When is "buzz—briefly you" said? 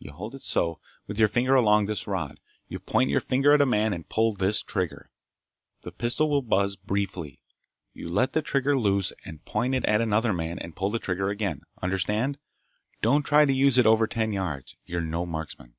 6.42-8.08